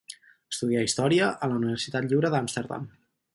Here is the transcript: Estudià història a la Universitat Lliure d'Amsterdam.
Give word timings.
Estudià 0.53 0.81
història 0.85 1.27
a 1.33 1.49
la 1.51 1.59
Universitat 1.59 2.09
Lliure 2.09 2.33
d'Amsterdam. 2.37 2.91